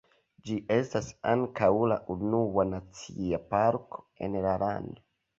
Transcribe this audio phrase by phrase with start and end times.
[0.45, 5.05] Ĝi estas ankaŭ la unua nacia parko en la lando.